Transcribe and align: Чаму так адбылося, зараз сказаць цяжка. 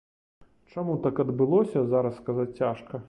Чаму 0.75 0.95
так 1.03 1.21
адбылося, 1.25 1.85
зараз 1.93 2.17
сказаць 2.23 2.51
цяжка. 2.63 2.93